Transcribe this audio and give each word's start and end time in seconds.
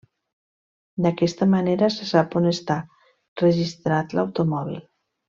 D'aquesta 1.05 1.47
manera 1.51 1.89
se 1.97 2.07
sap 2.13 2.37
on 2.41 2.47
està 2.53 2.79
registrat 3.43 4.17
l'automòbil. 4.21 4.81